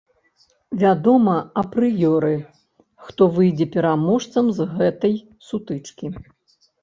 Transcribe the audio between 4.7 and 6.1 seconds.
гэтай сутычкі.